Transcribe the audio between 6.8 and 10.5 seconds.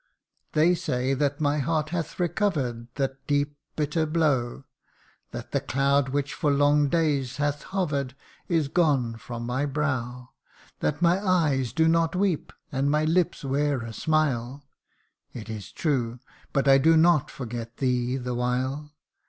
days hath hover'd, Is gone from my brow;